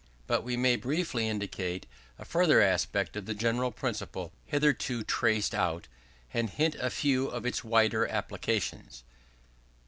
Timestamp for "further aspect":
2.25-3.15